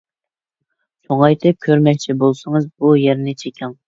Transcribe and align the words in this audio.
چوڭايتىپ 1.07 1.59
كۆرمەكچى 1.65 2.15
بولسىڭىز 2.23 2.65
بۇ 2.85 2.95
يەرنى 3.01 3.37
چېكىڭ! 3.43 3.77